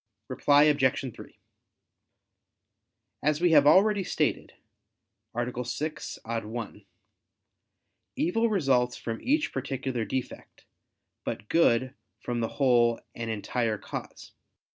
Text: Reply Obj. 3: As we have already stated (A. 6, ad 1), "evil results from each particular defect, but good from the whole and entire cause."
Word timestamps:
Reply 0.29 0.63
Obj. 0.63 1.13
3: 1.13 1.39
As 3.21 3.39
we 3.39 3.51
have 3.51 3.67
already 3.67 4.03
stated 4.03 4.53
(A. 5.35 5.63
6, 5.63 6.19
ad 6.25 6.43
1), 6.45 6.85
"evil 8.15 8.49
results 8.49 8.97
from 8.97 9.21
each 9.21 9.53
particular 9.53 10.03
defect, 10.03 10.65
but 11.23 11.47
good 11.49 11.93
from 12.19 12.39
the 12.39 12.47
whole 12.57 12.99
and 13.13 13.29
entire 13.29 13.77
cause." 13.77 14.31